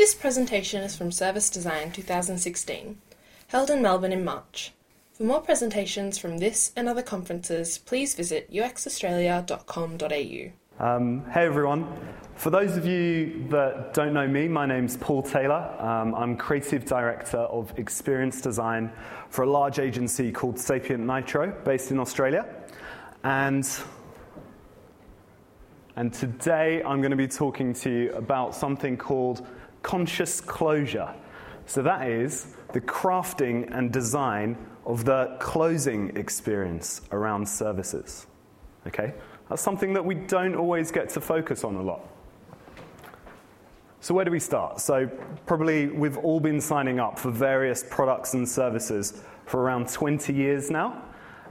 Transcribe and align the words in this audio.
This 0.00 0.14
presentation 0.14 0.82
is 0.82 0.96
from 0.96 1.12
Service 1.12 1.50
Design 1.50 1.92
2016, 1.92 2.96
held 3.48 3.68
in 3.68 3.82
Melbourne 3.82 4.14
in 4.14 4.24
March. 4.24 4.72
For 5.12 5.24
more 5.24 5.42
presentations 5.42 6.16
from 6.16 6.38
this 6.38 6.72
and 6.74 6.88
other 6.88 7.02
conferences, 7.02 7.76
please 7.76 8.14
visit 8.14 8.50
uxaustralia.com.au. 8.50 10.82
Um, 10.82 11.30
hey 11.30 11.44
everyone. 11.44 11.86
For 12.34 12.48
those 12.48 12.78
of 12.78 12.86
you 12.86 13.44
that 13.50 13.92
don't 13.92 14.14
know 14.14 14.26
me, 14.26 14.48
my 14.48 14.64
name's 14.64 14.96
Paul 14.96 15.22
Taylor. 15.22 15.76
Um, 15.78 16.14
I'm 16.14 16.34
Creative 16.34 16.82
Director 16.86 17.36
of 17.36 17.78
Experience 17.78 18.40
Design 18.40 18.90
for 19.28 19.42
a 19.42 19.50
large 19.50 19.78
agency 19.78 20.32
called 20.32 20.58
Sapient 20.58 21.04
Nitro, 21.04 21.54
based 21.62 21.90
in 21.90 22.00
Australia. 22.00 22.46
And, 23.22 23.68
and 25.96 26.10
today 26.10 26.82
I'm 26.84 27.02
going 27.02 27.10
to 27.10 27.18
be 27.18 27.28
talking 27.28 27.74
to 27.74 27.90
you 27.90 28.14
about 28.14 28.54
something 28.54 28.96
called 28.96 29.46
conscious 29.82 30.40
closure. 30.40 31.14
So, 31.66 31.82
that 31.82 32.08
is 32.08 32.54
the 32.72 32.80
crafting 32.80 33.68
and 33.76 33.92
design 33.92 34.56
of 34.86 35.04
the 35.04 35.36
closing 35.40 36.16
experience 36.16 37.02
around 37.12 37.48
services. 37.48 38.26
Okay? 38.86 39.14
That's 39.48 39.62
something 39.62 39.92
that 39.94 40.04
we 40.04 40.14
don't 40.14 40.54
always 40.54 40.90
get 40.90 41.08
to 41.10 41.20
focus 41.20 41.64
on 41.64 41.76
a 41.76 41.82
lot. 41.82 42.00
So, 44.00 44.14
where 44.14 44.24
do 44.24 44.30
we 44.30 44.40
start? 44.40 44.80
So, 44.80 45.06
probably 45.46 45.88
we've 45.88 46.16
all 46.16 46.40
been 46.40 46.60
signing 46.60 46.98
up 46.98 47.18
for 47.18 47.30
various 47.30 47.84
products 47.90 48.34
and 48.34 48.48
services 48.48 49.22
for 49.46 49.60
around 49.60 49.88
20 49.88 50.32
years 50.32 50.70
now. 50.70 51.02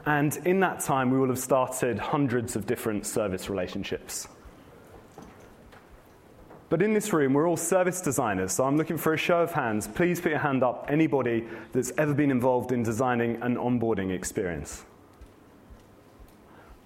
And 0.05 0.35
in 0.45 0.59
that 0.61 0.79
time, 0.79 1.11
we 1.11 1.19
will 1.19 1.27
have 1.27 1.39
started 1.39 1.99
hundreds 1.99 2.55
of 2.55 2.65
different 2.65 3.05
service 3.05 3.49
relationships. 3.49 4.27
But 6.69 6.83
in 6.83 6.93
this 6.93 7.11
room, 7.11 7.33
we're 7.33 7.49
all 7.49 7.57
service 7.57 7.99
designers, 7.99 8.53
so 8.53 8.63
I'm 8.63 8.77
looking 8.77 8.97
for 8.97 9.13
a 9.13 9.17
show 9.17 9.41
of 9.41 9.51
hands. 9.51 9.87
Please 9.87 10.21
put 10.21 10.29
your 10.29 10.39
hand 10.39 10.63
up, 10.63 10.85
anybody 10.87 11.45
that's 11.71 11.91
ever 11.97 12.13
been 12.13 12.29
involved 12.29 12.71
in 12.71 12.83
designing 12.83 13.41
an 13.41 13.55
onboarding 13.55 14.11
experience. 14.11 14.85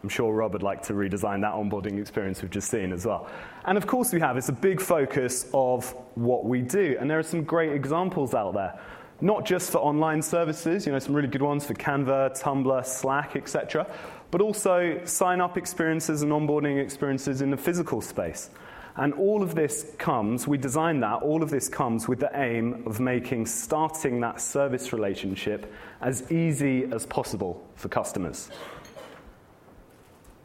I'm 0.02 0.10
sure 0.10 0.34
Rob 0.34 0.54
would 0.54 0.64
like 0.64 0.84
to 0.84 0.94
redesign 0.94 1.42
that 1.42 1.54
onboarding 1.54 2.00
experience 2.00 2.42
we've 2.42 2.52
just 2.52 2.70
seen 2.70 2.92
as 2.92 3.06
well. 3.06 3.30
And 3.66 3.78
of 3.78 3.88
course, 3.88 4.12
we 4.14 4.20
have. 4.20 4.38
It's 4.38 4.50
a 4.50 4.54
big 4.54 4.82
focus 4.82 5.50
of 5.54 5.90
what 6.16 6.46
we 6.46 6.62
do. 6.62 6.98
And 7.00 7.10
there 7.10 7.20
are 7.20 7.24
some 7.24 7.44
great 7.44 7.72
examples 7.72 8.34
out 8.34 8.54
there, 8.54 8.78
not 9.22 9.46
just 9.46 9.72
for 9.72 9.78
online 9.80 10.22
services, 10.22 10.86
you 10.86 10.92
know, 10.92 11.00
some 11.00 11.14
really 11.14 11.30
good 11.30 11.42
ones 11.42 11.66
for 11.66 11.74
Canva, 11.74 12.40
Tumblr, 12.42 12.86
Slack, 12.86 13.36
etc., 13.38 13.88
but 14.30 14.42
also 14.42 15.00
sign 15.06 15.40
up 15.40 15.58
experiences 15.58 16.22
and 16.22 16.32
onboarding 16.32 16.82
experiences 16.82 17.42
in 17.42 17.50
the 17.50 17.58
physical 17.58 18.02
space. 18.02 18.50
And 18.96 19.14
all 19.16 19.42
of 19.42 19.56
this 19.56 19.92
comes, 19.98 20.48
we 20.48 20.58
design 20.58 21.00
that, 21.00 21.24
all 21.24 21.42
of 21.42 21.50
this 21.50 21.68
comes 21.68 22.08
with 22.08 22.20
the 22.20 22.30
aim 22.36 22.84
of 22.86 23.00
making 23.00 23.48
starting 23.48 24.20
that 24.20 24.40
service 24.40 24.94
relationship 24.94 25.74
as 26.02 26.32
easy 26.32 26.86
as 26.92 27.06
possible 27.08 27.66
for 27.76 27.90
customers. 27.90 28.50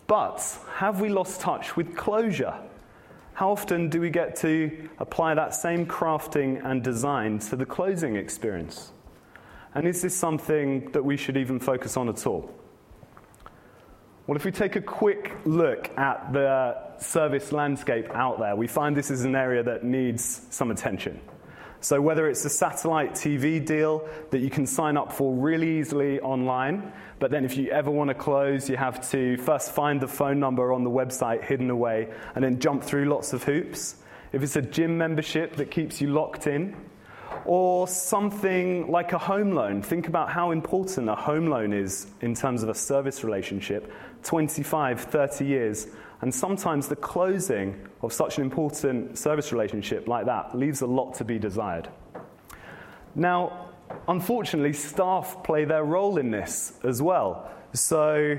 But 0.07 0.43
have 0.77 1.03
we 1.03 1.11
lost 1.11 1.43
touch 1.43 1.77
with 1.77 1.95
closure? 1.95 2.55
How 3.35 3.53
often 3.53 3.91
do 3.91 4.01
we 4.01 4.09
get 4.09 4.35
to 4.37 4.89
apply 4.99 5.35
that 5.35 5.55
same 5.55 5.85
crafting 5.85 6.65
and 6.65 6.83
design 6.83 7.41
to 7.41 7.57
the 7.57 7.67
closing 7.67 8.17
experience? 8.17 8.93
And 9.75 9.87
is 9.87 10.01
this 10.01 10.17
something 10.17 10.91
that 10.93 11.05
we 11.05 11.19
should 11.19 11.37
even 11.37 11.61
focus 11.61 11.99
on 11.99 12.09
at 12.09 12.27
all? 12.27 12.51
Well, 14.29 14.37
if 14.37 14.45
we 14.45 14.53
take 14.53 14.77
a 14.77 14.83
quick 14.83 15.33
look 15.47 15.89
at 15.97 16.35
the 16.35 16.77
service 16.99 17.51
landscape 17.51 18.11
out 18.11 18.39
there, 18.39 18.55
we 18.55 18.67
find 18.67 18.95
this 18.95 19.11
is 19.11 19.25
an 19.25 19.35
area 19.35 19.63
that 19.63 19.85
needs 19.85 20.43
some 20.51 20.71
attention. 20.71 21.19
So, 21.81 22.03
whether 22.03 22.29
it's 22.29 22.45
a 22.45 22.51
satellite 22.51 23.13
TV 23.13 23.65
deal 23.65 24.07
that 24.31 24.41
you 24.41 24.51
can 24.51 24.67
sign 24.67 24.99
up 24.99 25.15
for 25.15 25.33
really 25.33 25.79
easily 25.79 26.21
online, 26.21 26.93
but 27.19 27.31
then 27.31 27.47
if 27.47 27.57
you 27.57 27.71
ever 27.71 27.91
want 27.91 28.09
to 28.09 28.15
close, 28.15 28.69
you 28.69 28.77
have 28.77 29.11
to 29.13 29.39
first 29.39 29.73
find 29.73 29.99
the 29.99 30.09
phone 30.09 30.39
number 30.39 30.75
on 30.75 30.85
the 30.85 30.91
website 30.91 31.43
hidden 31.43 31.71
away 31.71 32.09
and 32.35 32.45
then 32.45 32.61
jump 32.61 32.85
through 32.85 33.07
lots 33.07 33.33
of 33.33 33.45
hoops. 33.45 33.97
If 34.33 34.43
it's 34.43 34.57
a 34.57 34.63
gym 34.63 34.99
membership 34.99 35.57
that 35.57 35.71
keeps 35.71 36.03
you 36.03 36.09
locked 36.09 36.47
in, 36.47 36.77
or 37.45 37.87
something 37.89 38.91
like 38.91 39.13
a 39.13 39.19
home 39.19 39.53
loan. 39.53 39.83
Think 39.83 40.09
about 40.09 40.31
how 40.31 40.51
important 40.51 41.09
a 41.09 41.15
home 41.15 41.47
loan 41.47 41.73
is 41.73 42.07
in 42.21 42.35
terms 42.35 42.63
of 42.63 42.69
a 42.69 42.75
service 42.75 43.25
relationship 43.25 43.93
25, 44.23 45.01
30 45.01 45.45
years 45.45 45.89
and 46.21 46.35
sometimes 46.35 46.89
the 46.89 46.97
closing 46.97 47.87
of 48.03 48.13
such 48.13 48.39
an 48.39 48.45
important 48.45 49.17
service 49.17 49.53
relationship 49.53 50.09
like 50.09 50.27
that 50.27 50.57
leaves 50.57 50.81
a 50.81 50.87
lot 50.87 51.15
to 51.15 51.25
be 51.25 51.39
desired. 51.39 51.89
Now, 53.15 53.71
unfortunately, 54.09 54.73
staff 54.73 55.43
play 55.45 55.65
their 55.65 55.85
role 55.85 56.19
in 56.19 56.31
this 56.31 56.73
as 56.85 57.01
well. 57.01 57.51
So, 57.73 58.39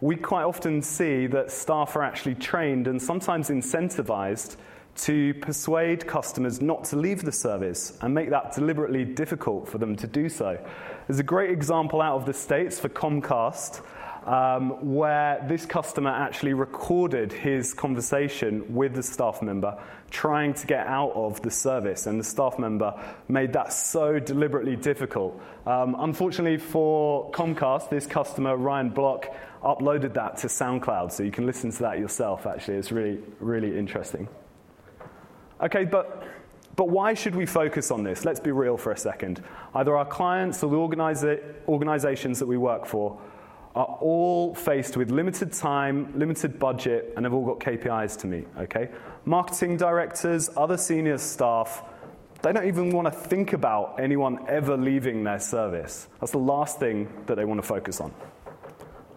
we 0.00 0.14
quite 0.16 0.44
often 0.44 0.82
see 0.82 1.26
that 1.28 1.50
staff 1.50 1.96
are 1.96 2.02
actually 2.02 2.34
trained 2.34 2.86
and 2.86 3.00
sometimes 3.00 3.48
incentivized 3.48 4.56
to 4.96 5.34
persuade 5.34 6.06
customers 6.06 6.60
not 6.60 6.84
to 6.84 6.96
leave 6.96 7.22
the 7.22 7.32
service 7.32 7.96
and 8.00 8.14
make 8.14 8.30
that 8.30 8.54
deliberately 8.54 9.04
difficult 9.04 9.68
for 9.68 9.78
them 9.78 9.94
to 9.96 10.06
do 10.06 10.28
so. 10.28 10.58
There's 11.06 11.18
a 11.18 11.24
great 11.24 11.50
example 11.50 12.00
out 12.00 12.16
of 12.16 12.26
the 12.26 12.32
States 12.32 12.80
for 12.80 12.88
Comcast 12.88 13.82
um, 14.26 14.94
where 14.94 15.44
this 15.48 15.64
customer 15.64 16.10
actually 16.10 16.52
recorded 16.52 17.32
his 17.32 17.72
conversation 17.72 18.74
with 18.74 18.94
the 18.94 19.02
staff 19.02 19.40
member 19.40 19.78
trying 20.10 20.54
to 20.54 20.66
get 20.66 20.86
out 20.86 21.12
of 21.12 21.40
the 21.42 21.50
service, 21.50 22.06
and 22.06 22.18
the 22.18 22.24
staff 22.24 22.58
member 22.58 22.94
made 23.28 23.52
that 23.52 23.72
so 23.72 24.18
deliberately 24.18 24.76
difficult. 24.76 25.40
Um, 25.66 25.96
unfortunately 25.98 26.58
for 26.58 27.30
Comcast, 27.32 27.90
this 27.90 28.06
customer, 28.06 28.56
Ryan 28.56 28.90
Block, 28.90 29.26
uploaded 29.62 30.14
that 30.14 30.36
to 30.38 30.46
SoundCloud, 30.46 31.12
so 31.12 31.22
you 31.22 31.32
can 31.32 31.46
listen 31.46 31.70
to 31.72 31.78
that 31.80 31.98
yourself, 31.98 32.46
actually. 32.46 32.76
It's 32.76 32.92
really, 32.92 33.18
really 33.40 33.76
interesting. 33.76 34.28
Okay, 35.60 35.84
but 35.84 36.24
but 36.76 36.90
why 36.90 37.14
should 37.14 37.34
we 37.34 37.46
focus 37.46 37.90
on 37.90 38.02
this? 38.02 38.24
Let's 38.26 38.40
be 38.40 38.52
real 38.52 38.76
for 38.76 38.92
a 38.92 38.96
second. 38.98 39.42
Either 39.74 39.96
our 39.96 40.04
clients 40.04 40.62
or 40.62 40.70
the 40.70 40.76
organiza- 40.76 41.42
organizations 41.66 42.38
that 42.38 42.46
we 42.46 42.58
work 42.58 42.84
for 42.84 43.18
are 43.74 43.98
all 44.00 44.54
faced 44.54 44.96
with 44.96 45.10
limited 45.10 45.52
time, 45.52 46.12
limited 46.18 46.58
budget, 46.58 47.14
and 47.16 47.24
have 47.24 47.32
all 47.32 47.46
got 47.46 47.60
KPIs 47.60 48.18
to 48.20 48.26
meet, 48.26 48.46
okay? 48.58 48.90
Marketing 49.24 49.76
directors, 49.76 50.50
other 50.56 50.76
senior 50.76 51.18
staff, 51.18 51.82
they 52.42 52.52
don't 52.52 52.66
even 52.66 52.90
want 52.90 53.06
to 53.06 53.10
think 53.10 53.52
about 53.54 53.98
anyone 53.98 54.38
ever 54.48 54.76
leaving 54.76 55.24
their 55.24 55.40
service. 55.40 56.08
That's 56.20 56.32
the 56.32 56.38
last 56.38 56.78
thing 56.78 57.08
that 57.26 57.36
they 57.36 57.44
want 57.44 57.60
to 57.60 57.66
focus 57.66 58.00
on. 58.00 58.14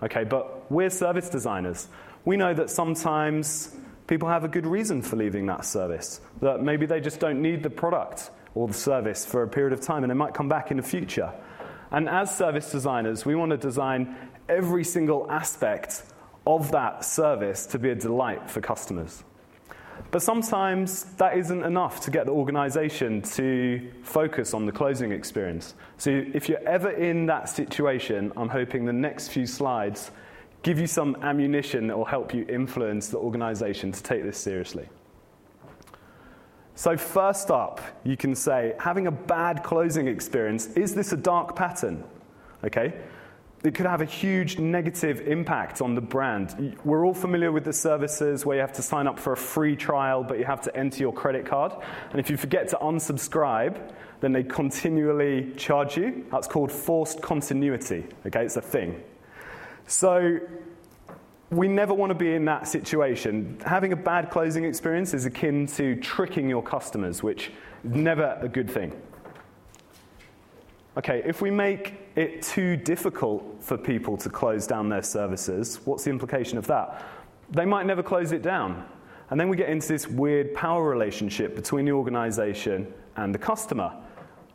Okay, 0.02 0.24
but 0.24 0.70
we're 0.72 0.90
service 0.90 1.30
designers. 1.30 1.90
We 2.24 2.38
know 2.38 2.54
that 2.54 2.70
sometimes 2.70 3.76
people 4.10 4.28
have 4.28 4.44
a 4.44 4.48
good 4.48 4.66
reason 4.66 5.04
for 5.04 5.18
leaving 5.18 5.46
that 5.46 5.64
service, 5.64 6.20
that 6.42 6.64
maybe 6.64 6.88
they 6.88 7.00
just 7.00 7.20
don't 7.20 7.40
need 7.40 7.62
the 7.62 7.70
product 7.70 8.32
or 8.56 8.68
the 8.68 8.74
service 8.74 9.24
for 9.24 9.44
a 9.44 9.48
period 9.48 9.72
of 9.72 9.80
time 9.80 10.04
and 10.04 10.10
they 10.10 10.16
might 10.16 10.34
come 10.34 10.50
back 10.50 10.72
in 10.72 10.78
the 10.78 10.84
future. 10.84 11.32
And 11.92 12.10
as 12.10 12.36
service 12.36 12.72
designers, 12.72 13.24
we 13.24 13.36
want 13.36 13.52
to 13.52 13.58
design 13.58 14.16
every 14.50 14.84
single 14.84 15.30
aspect 15.30 16.02
of 16.48 16.72
that 16.72 17.06
service 17.06 17.68
to 17.68 17.78
be 17.78 17.92
a 17.92 17.96
delight 17.96 18.50
for 18.50 18.62
customers. 18.62 19.24
But 20.10 20.24
sometimes 20.24 21.04
that 21.18 21.38
isn't 21.38 21.64
enough 21.64 22.02
to 22.02 22.12
get 22.12 22.26
the 22.26 22.32
organization 22.32 23.22
to 23.34 23.92
focus 24.02 24.56
on 24.56 24.66
the 24.66 24.72
closing 24.72 25.12
experience. 25.12 25.76
So 25.98 26.10
if 26.34 26.50
you're 26.50 26.68
ever 26.68 26.90
in 26.90 27.28
that 27.28 27.48
situation, 27.48 28.32
I'm 28.36 28.50
hoping 28.50 28.86
the 28.86 28.94
next 28.94 29.28
few 29.28 29.46
slides 29.46 30.10
give 30.62 30.80
you 30.80 30.88
some 30.88 31.16
ammunition 31.22 31.88
that 31.88 31.98
will 31.98 32.06
help 32.06 32.34
you 32.34 32.46
influence 32.50 33.08
the 33.10 33.18
organization 33.18 33.92
to 33.92 34.04
take 34.04 34.24
this 34.24 34.38
seriously. 34.38 34.88
So, 36.76 36.96
first 36.96 37.52
up, 37.52 37.82
you 38.06 38.16
can 38.16 38.34
say, 38.36 38.74
having 38.80 39.08
a 39.08 39.12
bad 39.12 39.64
closing 39.64 40.08
experience, 40.08 40.68
is 40.78 40.96
this 40.96 41.12
a 41.12 41.18
dark 41.18 41.56
pattern? 41.56 42.04
Okay? 42.64 42.94
it 43.64 43.76
could 43.76 43.86
have 43.86 44.02
a 44.02 44.06
huge 44.06 44.58
negative 44.58 45.22
impact 45.28 45.82
on 45.82 45.94
the 45.94 46.02
brand. 46.02 46.78
We're 46.86 47.06
all 47.06 47.14
familiar 47.14 47.52
with 47.52 47.66
the 47.66 47.74
services 47.74 48.46
where 48.46 48.56
you 48.56 48.62
have 48.62 48.74
to 48.74 48.82
sign 48.82 49.06
up 49.06 49.20
for 49.20 49.34
a 49.34 49.38
free 49.38 49.76
trial, 49.76 50.24
but 50.24 50.40
you 50.40 50.46
have 50.46 50.62
to 50.62 50.76
enter 50.78 51.00
your 51.00 51.12
credit 51.12 51.46
card. 51.46 51.74
And 52.12 52.20
if 52.20 52.30
you 52.30 52.38
forget 52.38 52.70
to 52.70 52.78
unsubscribe, 52.78 53.92
then 54.22 54.32
they 54.32 54.44
continually 54.44 55.52
charge 55.58 55.98
you. 55.98 56.26
That's 56.32 56.48
called 56.48 56.72
forced 56.72 57.22
continuity. 57.22 58.06
Okay, 58.26 58.46
it's 58.46 58.56
a 58.56 58.62
thing. 58.62 59.04
So 59.90 60.40
we 61.50 61.68
never 61.68 61.96
want 61.96 62.12
to 62.12 62.16
be 62.16 62.36
in 62.36 62.46
that 62.46 62.68
situation. 62.68 63.60
Having 63.66 63.94
a 63.94 63.96
bad 63.96 64.30
closing 64.30 64.64
experience 64.64 65.16
is 65.16 65.26
akin 65.26 65.66
to 65.66 65.96
tricking 65.96 66.48
your 66.48 66.62
customers, 66.62 67.24
which 67.24 67.52
is 67.84 67.96
never 67.96 68.38
a 68.40 68.48
good 68.48 68.70
thing. 68.70 68.94
Okay, 70.96 71.24
if 71.26 71.42
we 71.42 71.50
make 71.50 71.96
it 72.16 72.44
too 72.44 72.78
difficult 72.78 73.44
for 73.62 73.80
people 73.80 74.16
to 74.18 74.30
close 74.30 74.68
down 74.68 74.90
their 74.90 75.02
services, 75.02 75.80
what's 75.86 76.04
the 76.04 76.12
implication 76.12 76.60
of 76.60 76.68
that? 76.68 77.04
They 77.50 77.66
might 77.66 77.88
never 77.88 78.04
close 78.04 78.32
it 78.32 78.44
down. 78.44 78.86
And 79.32 79.40
then 79.40 79.50
we 79.50 79.58
get 79.58 79.70
into 79.70 79.88
this 79.88 80.08
weird 80.08 80.54
power 80.54 80.88
relationship 80.88 81.56
between 81.56 81.86
the 81.86 81.94
organization 81.94 82.94
and 83.16 83.34
the 83.34 83.40
customer. 83.40 83.92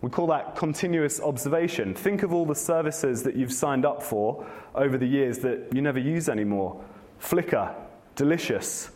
We 0.03 0.11
call 0.11 0.27
that 0.29 0.57
continuous 0.57 1.21
observation. 1.21 1.95
Think 1.95 2.23
of 2.23 2.35
all 2.35 2.45
the 2.45 2.55
services 2.55 3.23
that 3.23 3.37
you've 3.37 3.53
signed 3.53 3.87
up 3.87 4.03
for 4.03 4.47
over 4.75 4.99
the 4.99 5.07
years 5.07 5.39
that 5.39 5.69
you 5.73 5.81
never 5.81 5.99
use 5.99 6.29
anymore 6.29 6.83
Flickr, 7.21 7.75
Delicious, 8.17 8.91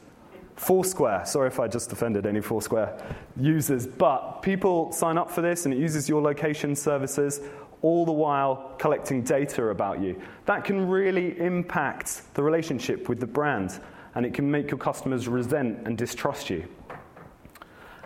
Foursquare. 0.56 1.24
Sorry 1.24 1.48
if 1.48 1.60
I 1.60 1.68
just 1.68 1.92
offended 1.92 2.26
any 2.26 2.40
Foursquare 2.40 2.98
users, 3.40 3.86
but 3.86 4.42
people 4.42 4.92
sign 4.92 5.16
up 5.16 5.30
for 5.30 5.40
this 5.40 5.64
and 5.64 5.72
it 5.72 5.78
uses 5.78 6.08
your 6.08 6.20
location 6.20 6.74
services, 6.76 7.40
all 7.80 8.04
the 8.04 8.12
while 8.12 8.74
collecting 8.78 9.22
data 9.22 9.68
about 9.68 10.00
you. 10.00 10.20
That 10.46 10.64
can 10.64 10.88
really 10.88 11.38
impact 11.38 12.34
the 12.34 12.42
relationship 12.42 13.08
with 13.08 13.20
the 13.20 13.26
brand 13.26 13.80
and 14.14 14.26
it 14.26 14.34
can 14.34 14.50
make 14.50 14.70
your 14.70 14.78
customers 14.78 15.28
resent 15.28 15.86
and 15.86 15.96
distrust 15.96 16.50
you. 16.50 16.66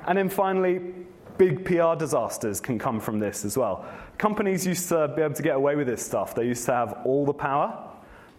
And 0.06 0.18
then 0.18 0.28
finally, 0.28 0.92
big 1.38 1.64
PR 1.64 1.94
disasters 1.96 2.60
can 2.60 2.78
come 2.78 3.00
from 3.00 3.18
this 3.18 3.44
as 3.44 3.56
well. 3.56 3.84
Companies 4.18 4.66
used 4.66 4.88
to 4.88 5.08
be 5.08 5.22
able 5.22 5.34
to 5.34 5.42
get 5.42 5.56
away 5.56 5.76
with 5.76 5.86
this 5.86 6.04
stuff. 6.04 6.34
They 6.34 6.46
used 6.46 6.64
to 6.66 6.72
have 6.72 6.98
all 7.04 7.24
the 7.24 7.32
power, 7.32 7.90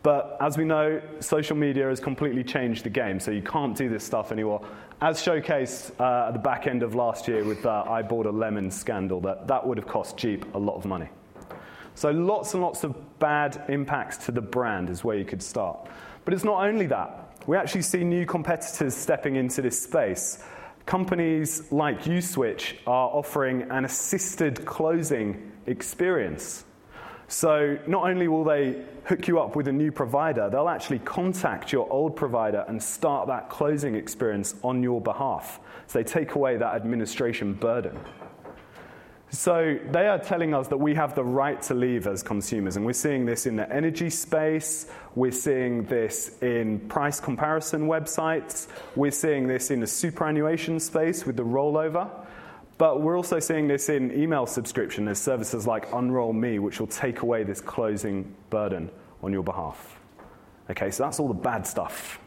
but 0.03 0.37
as 0.41 0.57
we 0.57 0.65
know, 0.65 1.01
social 1.19 1.55
media 1.55 1.87
has 1.87 1.99
completely 1.99 2.43
changed 2.43 2.83
the 2.83 2.89
game, 2.89 3.19
so 3.19 3.31
you 3.31 3.41
can't 3.41 3.75
do 3.75 3.89
this 3.89 4.03
stuff 4.03 4.31
anymore. 4.31 4.65
As 5.01 5.21
showcased 5.21 5.99
uh, 5.99 6.27
at 6.27 6.33
the 6.33 6.39
back 6.39 6.67
end 6.67 6.83
of 6.83 6.95
last 6.95 7.27
year 7.27 7.43
with 7.43 7.63
the 7.63 7.69
I 7.69 8.01
Bought 8.01 8.25
a 8.25 8.31
Lemon 8.31 8.69
scandal, 8.69 9.21
that, 9.21 9.47
that 9.47 9.65
would 9.65 9.77
have 9.77 9.87
cost 9.87 10.17
Jeep 10.17 10.45
a 10.53 10.59
lot 10.59 10.75
of 10.75 10.85
money. 10.85 11.09
So 11.95 12.11
lots 12.11 12.53
and 12.53 12.63
lots 12.63 12.83
of 12.83 13.19
bad 13.19 13.63
impacts 13.69 14.17
to 14.25 14.31
the 14.31 14.41
brand 14.41 14.89
is 14.89 15.03
where 15.03 15.17
you 15.17 15.25
could 15.25 15.43
start. 15.43 15.87
But 16.25 16.33
it's 16.33 16.43
not 16.43 16.65
only 16.65 16.87
that. 16.87 17.37
We 17.45 17.57
actually 17.57 17.81
see 17.81 18.03
new 18.03 18.25
competitors 18.25 18.95
stepping 18.95 19.35
into 19.35 19.61
this 19.61 19.81
space. 19.81 20.43
Companies 20.85 21.71
like 21.71 22.03
Uswitch 22.03 22.75
are 22.85 23.09
offering 23.09 23.63
an 23.71 23.85
assisted 23.85 24.65
closing 24.65 25.51
experience. 25.65 26.65
So 27.27 27.79
not 27.87 28.09
only 28.09 28.27
will 28.27 28.43
they 28.43 28.83
hook 29.05 29.27
you 29.27 29.39
up 29.39 29.55
with 29.55 29.67
a 29.67 29.71
new 29.71 29.91
provider, 29.91 30.49
they'll 30.49 30.69
actually 30.69 30.99
contact 30.99 31.71
your 31.71 31.91
old 31.91 32.15
provider 32.15 32.65
and 32.67 32.81
start 32.81 33.27
that 33.27 33.49
closing 33.49 33.95
experience 33.95 34.55
on 34.63 34.83
your 34.83 35.01
behalf. 35.01 35.59
So 35.87 35.99
they 35.99 36.03
take 36.03 36.35
away 36.35 36.57
that 36.57 36.75
administration 36.75 37.53
burden. 37.53 37.97
So 39.33 39.79
they 39.89 40.07
are 40.07 40.19
telling 40.19 40.53
us 40.53 40.67
that 40.67 40.77
we 40.77 40.93
have 40.93 41.15
the 41.15 41.23
right 41.23 41.59
to 41.63 41.73
leave 41.73 42.05
as 42.05 42.21
consumers, 42.21 42.75
and 42.75 42.85
we're 42.85 42.93
seeing 42.93 43.25
this 43.25 43.47
in 43.47 43.55
the 43.55 43.67
energy 43.73 44.11
space, 44.11 44.85
we're 45.15 45.31
seeing 45.31 45.85
this 45.85 46.37
in 46.43 46.79
price 46.81 47.19
comparison 47.19 47.87
websites, 47.87 48.67
we're 48.95 49.09
seeing 49.09 49.47
this 49.47 49.71
in 49.71 49.79
the 49.79 49.87
superannuation 49.87 50.79
space 50.79 51.25
with 51.25 51.35
the 51.35 51.43
rollover. 51.43 52.11
But 52.77 53.01
we're 53.01 53.17
also 53.17 53.39
seeing 53.39 53.67
this 53.67 53.89
in 53.89 54.11
email 54.11 54.45
subscription. 54.45 55.05
There's 55.05 55.17
services 55.17 55.65
like 55.65 55.91
Unroll 55.93 56.33
Me, 56.33 56.59
which 56.59 56.79
will 56.79 56.87
take 56.87 57.21
away 57.21 57.43
this 57.43 57.59
closing 57.59 58.35
burden 58.51 58.91
on 59.23 59.33
your 59.33 59.43
behalf. 59.43 59.99
Okay, 60.69 60.91
so 60.91 61.03
that's 61.03 61.19
all 61.19 61.27
the 61.27 61.33
bad 61.33 61.65
stuff. 61.65 62.19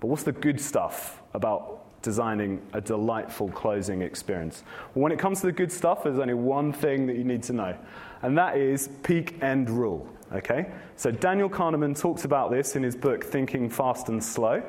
But 0.00 0.06
what's 0.06 0.22
the 0.22 0.32
good 0.32 0.60
stuff 0.60 1.20
about 1.34 1.81
designing 2.02 2.60
a 2.72 2.80
delightful 2.80 3.48
closing 3.48 4.02
experience? 4.02 4.64
When 4.94 5.12
it 5.12 5.18
comes 5.18 5.40
to 5.40 5.46
the 5.46 5.52
good 5.52 5.72
stuff, 5.72 6.04
there's 6.04 6.18
only 6.18 6.34
one 6.34 6.72
thing 6.72 7.06
that 7.06 7.16
you 7.16 7.24
need 7.24 7.42
to 7.44 7.52
know, 7.52 7.76
and 8.22 8.36
that 8.36 8.56
is 8.56 8.88
peak 9.02 9.42
end 9.42 9.70
rule. 9.70 10.06
Okay? 10.32 10.70
So 10.96 11.10
Daniel 11.10 11.50
Kahneman 11.50 11.98
talks 11.98 12.24
about 12.24 12.50
this 12.50 12.76
in 12.76 12.82
his 12.82 12.96
book 12.96 13.24
Thinking 13.24 13.68
Fast 13.68 14.08
and 14.08 14.22
Slow, 14.22 14.62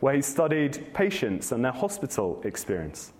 where 0.00 0.14
he 0.14 0.22
studied 0.22 0.92
patients 0.94 1.52
and 1.52 1.64
their 1.64 1.72
hospital 1.72 2.40
experience. 2.44 3.12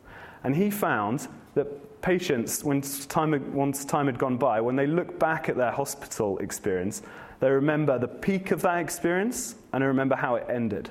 And 0.45 0.57
he 0.57 0.71
found 0.71 1.29
that 1.55 2.01
patients, 2.01 2.65
when 2.65 2.81
time, 2.81 3.53
once 3.53 3.85
time 3.85 4.07
had 4.07 4.19
gone 4.19 4.39
by, 4.39 4.61
when 4.61 4.77
they 4.77 4.87
look 4.87 5.19
back 5.19 5.49
at 5.49 5.57
their 5.57 5.71
hospital 5.71 6.39
experience, 6.39 7.03
they 7.41 7.51
remember 7.51 7.99
the 7.99 8.09
peak 8.09 8.51
of 8.51 8.63
that 8.63 8.79
experience 8.79 9.57
and 9.73 9.83
they 9.83 9.87
remember 9.87 10.17
how 10.17 10.37
it 10.37 10.47
ended. 10.49 10.91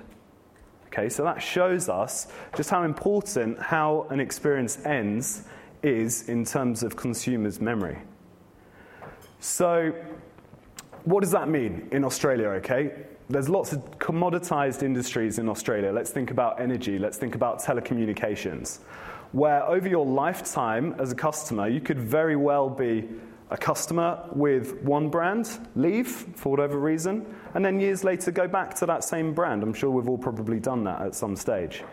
Okay, 0.91 1.09
so 1.09 1.23
that 1.23 1.41
shows 1.41 1.87
us 1.87 2.27
just 2.55 2.69
how 2.69 2.83
important 2.83 3.59
how 3.59 4.07
an 4.09 4.19
experience 4.19 4.83
ends 4.85 5.43
is 5.83 6.27
in 6.27 6.43
terms 6.43 6.83
of 6.83 6.95
consumers' 6.95 7.61
memory. 7.61 7.97
So, 9.39 9.93
what 11.05 11.21
does 11.21 11.31
that 11.31 11.47
mean 11.47 11.87
in 11.91 12.03
Australia, 12.03 12.47
okay? 12.49 13.05
There's 13.29 13.47
lots 13.47 13.71
of 13.71 13.79
commoditized 13.99 14.81
industries 14.81 15.37
in 15.37 15.47
Australia. 15.47 15.91
Let's 15.91 16.09
think 16.09 16.31
about 16.31 16.59
energy, 16.59 16.97
let's 16.97 17.17
think 17.17 17.35
about 17.35 17.61
telecommunications 17.61 18.79
where 19.31 19.63
over 19.63 19.87
your 19.87 20.05
lifetime 20.05 20.95
as 20.97 21.11
a 21.11 21.15
customer, 21.15 21.67
you 21.67 21.81
could 21.81 21.99
very 21.99 22.35
well 22.35 22.69
be 22.69 23.07
a 23.51 23.57
customer 23.57 24.23
with 24.31 24.81
one 24.81 25.09
brand, 25.09 25.67
leave 25.75 26.07
for 26.07 26.49
whatever 26.49 26.77
reason, 26.77 27.25
and 27.55 27.65
then 27.65 27.79
years 27.79 28.03
later 28.03 28.31
go 28.31 28.47
back 28.47 28.75
to 28.75 28.85
that 28.85 29.03
same 29.03 29.33
brand. 29.33 29.63
I'm 29.63 29.73
sure 29.73 29.89
we've 29.89 30.07
all 30.07 30.17
probably 30.17 30.59
done 30.59 30.83
that 30.83 31.01
at 31.01 31.15
some 31.15 31.35
stage. 31.35 31.83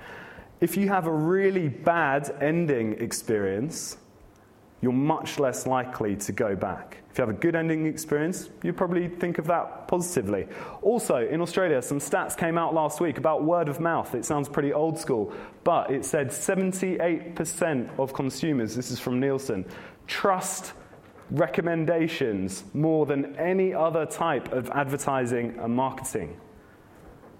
If 0.60 0.76
you 0.76 0.88
have 0.88 1.06
a 1.06 1.12
really 1.12 1.68
bad 1.68 2.34
ending 2.40 2.94
experience, 2.94 3.96
you're 4.82 4.92
much 4.92 5.38
less 5.38 5.66
likely 5.66 6.16
to 6.16 6.32
go 6.32 6.54
back. 6.54 6.98
If 7.10 7.18
you 7.18 7.22
have 7.22 7.34
a 7.34 7.38
good 7.38 7.56
ending 7.56 7.86
experience, 7.86 8.50
you 8.62 8.74
probably 8.74 9.08
think 9.08 9.38
of 9.38 9.46
that 9.46 9.88
positively. 9.88 10.46
Also, 10.82 11.26
in 11.26 11.40
Australia, 11.40 11.80
some 11.80 11.98
stats 11.98 12.36
came 12.36 12.58
out 12.58 12.74
last 12.74 13.00
week 13.00 13.16
about 13.16 13.42
word 13.42 13.70
of 13.70 13.80
mouth. 13.80 14.14
It 14.14 14.26
sounds 14.26 14.50
pretty 14.50 14.74
old 14.74 14.98
school, 14.98 15.32
but 15.64 15.90
it 15.90 16.04
said 16.04 16.28
78% 16.28 17.98
of 17.98 18.12
consumers, 18.12 18.76
this 18.76 18.90
is 18.90 19.00
from 19.00 19.18
Nielsen, 19.18 19.64
trust 20.06 20.74
recommendations 21.30 22.64
more 22.72 23.06
than 23.06 23.36
any 23.36 23.74
other 23.74 24.06
type 24.06 24.52
of 24.52 24.70
advertising 24.70 25.58
and 25.58 25.74
marketing. 25.74 26.40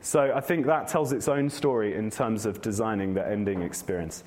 So 0.00 0.32
I 0.34 0.40
think 0.40 0.66
that 0.66 0.88
tells 0.88 1.12
its 1.12 1.28
own 1.28 1.50
story 1.50 1.94
in 1.94 2.10
terms 2.10 2.46
of 2.46 2.60
designing 2.60 3.14
the 3.14 3.26
ending 3.26 3.62
experience. 3.62 4.24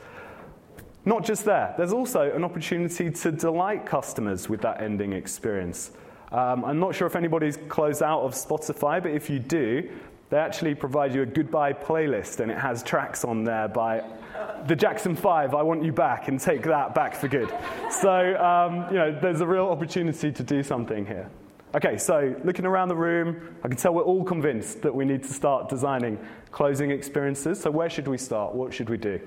Not 1.06 1.23
just 1.23 1.45
there, 1.45 1.73
there's 1.77 1.94
also 1.94 2.31
an 2.31 2.44
opportunity 2.44 3.09
to 3.09 3.31
delight 3.31 3.85
customers 3.85 4.50
with 4.50 4.61
that 4.61 4.81
ending 4.81 5.13
experience. 5.13 5.91
Um, 6.31 6.63
I'm 6.65 6.79
not 6.79 6.94
sure 6.94 7.07
if 7.07 7.15
anybody's 7.15 7.57
closed 7.69 8.03
out 8.03 8.21
of 8.21 8.33
Spotify, 8.33 9.01
but 9.01 9.11
if 9.11 9.29
you 9.29 9.39
do, 9.39 9.89
they 10.29 10.37
actually 10.37 10.75
provide 10.75 11.13
you 11.13 11.23
a 11.23 11.25
goodbye 11.25 11.73
playlist 11.73 12.39
and 12.39 12.51
it 12.51 12.57
has 12.57 12.83
tracks 12.83 13.25
on 13.25 13.43
there 13.43 13.67
by 13.67 14.03
the 14.67 14.75
Jackson 14.75 15.15
5, 15.15 15.55
I 15.55 15.63
Want 15.63 15.83
You 15.83 15.91
Back, 15.91 16.27
and 16.27 16.39
take 16.39 16.63
that 16.63 16.93
back 16.93 17.15
for 17.15 17.27
good. 17.27 17.49
So, 17.89 18.37
um, 18.37 18.87
you 18.89 18.97
know, 18.97 19.18
there's 19.19 19.42
a 19.42 19.47
real 19.47 19.68
opportunity 19.68 20.31
to 20.31 20.44
do 20.44 20.63
something 20.63 21.06
here. 21.06 21.30
Okay, 21.75 21.97
so 21.97 22.35
looking 22.44 22.65
around 22.65 22.89
the 22.89 22.95
room, 22.95 23.56
I 23.63 23.68
can 23.68 23.77
tell 23.77 23.94
we're 23.94 24.01
all 24.01 24.23
convinced 24.23 24.81
that 24.81 24.94
we 24.94 25.06
need 25.06 25.23
to 25.23 25.33
start 25.33 25.69
designing 25.69 26.18
closing 26.51 26.89
experiences. 26.92 27.59
So, 27.59 27.69
where 27.69 27.89
should 27.89 28.07
we 28.07 28.18
start? 28.18 28.56
What 28.56 28.73
should 28.73 28.89
we 28.89 28.97
do? 28.97 29.19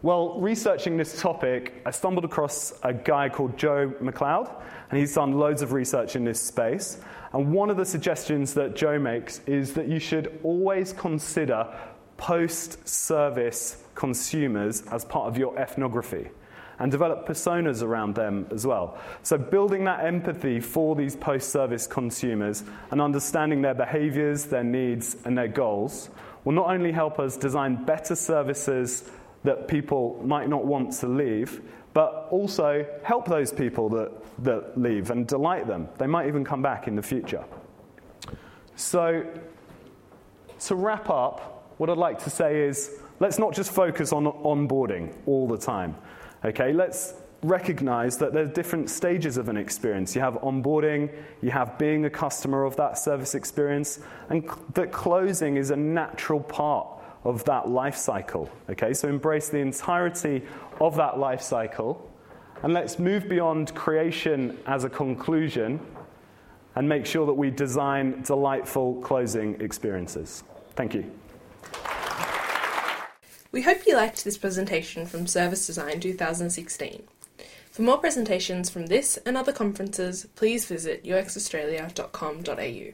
Well, 0.00 0.40
researching 0.40 0.96
this 0.96 1.20
topic, 1.20 1.82
I 1.84 1.90
stumbled 1.90 2.24
across 2.24 2.72
a 2.82 2.94
guy 2.94 3.28
called 3.28 3.58
Joe 3.58 3.92
Macleod, 4.00 4.48
and 4.90 4.98
he's 4.98 5.14
done 5.14 5.32
loads 5.32 5.60
of 5.60 5.72
research 5.72 6.16
in 6.16 6.24
this 6.24 6.40
space. 6.40 6.98
And 7.32 7.52
one 7.52 7.70
of 7.70 7.76
the 7.76 7.84
suggestions 7.84 8.54
that 8.54 8.74
Joe 8.74 8.98
makes 8.98 9.40
is 9.46 9.74
that 9.74 9.88
you 9.88 9.98
should 9.98 10.38
always 10.42 10.92
consider 10.92 11.66
post 12.16 12.86
service 12.88 13.82
consumers 13.94 14.82
as 14.90 15.04
part 15.04 15.28
of 15.28 15.38
your 15.38 15.56
ethnography 15.58 16.28
and 16.78 16.90
develop 16.90 17.26
personas 17.26 17.82
around 17.82 18.14
them 18.14 18.46
as 18.52 18.66
well. 18.66 18.98
So, 19.22 19.36
building 19.36 19.84
that 19.84 20.04
empathy 20.04 20.60
for 20.60 20.94
these 20.94 21.16
post 21.16 21.50
service 21.50 21.86
consumers 21.86 22.64
and 22.90 23.00
understanding 23.00 23.62
their 23.62 23.74
behaviors, 23.74 24.44
their 24.46 24.64
needs, 24.64 25.16
and 25.24 25.36
their 25.36 25.48
goals 25.48 26.10
will 26.44 26.52
not 26.52 26.68
only 26.68 26.92
help 26.92 27.18
us 27.18 27.36
design 27.36 27.84
better 27.84 28.14
services 28.14 29.10
that 29.44 29.68
people 29.68 30.20
might 30.24 30.48
not 30.48 30.64
want 30.64 30.92
to 30.92 31.06
leave, 31.06 31.60
but 31.98 32.28
also 32.30 32.86
help 33.02 33.26
those 33.26 33.50
people 33.50 33.88
that, 33.88 34.12
that 34.44 34.80
leave 34.80 35.10
and 35.10 35.26
delight 35.26 35.66
them. 35.66 35.88
They 35.98 36.06
might 36.06 36.28
even 36.28 36.44
come 36.44 36.62
back 36.62 36.86
in 36.86 36.94
the 36.94 37.02
future. 37.02 37.42
So, 38.76 39.26
to 40.60 40.76
wrap 40.76 41.10
up, 41.10 41.74
what 41.78 41.90
I'd 41.90 41.96
like 41.96 42.22
to 42.22 42.30
say 42.30 42.60
is 42.60 43.00
let's 43.18 43.36
not 43.36 43.52
just 43.52 43.72
focus 43.72 44.12
on 44.12 44.26
onboarding 44.26 45.12
all 45.26 45.48
the 45.48 45.58
time. 45.58 45.96
Okay, 46.44 46.72
let's 46.72 47.14
recognize 47.42 48.16
that 48.18 48.32
there 48.32 48.44
are 48.44 48.54
different 48.60 48.90
stages 48.90 49.36
of 49.36 49.48
an 49.48 49.56
experience. 49.56 50.14
You 50.14 50.20
have 50.20 50.34
onboarding, 50.34 51.12
you 51.42 51.50
have 51.50 51.78
being 51.78 52.04
a 52.04 52.10
customer 52.10 52.62
of 52.62 52.76
that 52.76 52.96
service 52.96 53.34
experience, 53.34 53.98
and 54.28 54.48
that 54.74 54.92
closing 54.92 55.56
is 55.56 55.72
a 55.72 55.76
natural 55.76 56.38
part 56.38 56.86
of 57.24 57.44
that 57.44 57.68
life 57.68 57.96
cycle. 57.96 58.48
Okay, 58.70 58.94
so 58.94 59.08
embrace 59.08 59.48
the 59.48 59.58
entirety 59.58 60.42
of 60.80 60.96
that 60.96 61.18
life 61.18 61.42
cycle. 61.42 62.10
And 62.62 62.72
let's 62.72 62.98
move 62.98 63.28
beyond 63.28 63.74
creation 63.74 64.58
as 64.66 64.84
a 64.84 64.90
conclusion 64.90 65.80
and 66.74 66.88
make 66.88 67.06
sure 67.06 67.26
that 67.26 67.34
we 67.34 67.50
design 67.50 68.22
delightful 68.22 69.00
closing 69.02 69.60
experiences. 69.60 70.44
Thank 70.74 70.94
you. 70.94 71.10
We 73.50 73.62
hope 73.62 73.86
you 73.86 73.96
liked 73.96 74.24
this 74.24 74.36
presentation 74.36 75.06
from 75.06 75.26
Service 75.26 75.66
Design 75.66 76.00
2016. 76.00 77.02
For 77.70 77.82
more 77.82 77.98
presentations 77.98 78.68
from 78.68 78.86
this 78.86 79.16
and 79.24 79.36
other 79.36 79.52
conferences, 79.52 80.26
please 80.34 80.66
visit 80.66 81.04
uxaustralia.com.au. 81.04 82.92